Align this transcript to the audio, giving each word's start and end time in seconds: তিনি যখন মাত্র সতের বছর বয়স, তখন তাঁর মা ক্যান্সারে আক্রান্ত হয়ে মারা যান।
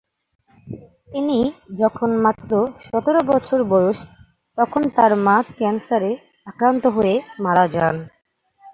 তিনি 1.09 1.39
যখন 1.81 2.09
মাত্র 2.25 2.51
সতের 2.87 3.17
বছর 3.31 3.59
বয়স, 3.71 3.99
তখন 4.57 4.81
তাঁর 4.95 5.11
মা 5.25 5.37
ক্যান্সারে 5.57 6.11
আক্রান্ত 6.47 6.83
হয়ে 6.95 7.13
মারা 7.45 7.65
যান। 7.67 7.95